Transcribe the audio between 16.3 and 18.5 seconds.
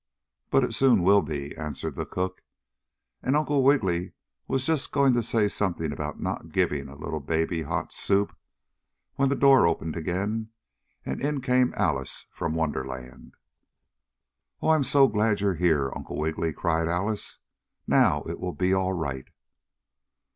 cried Alice. "Now it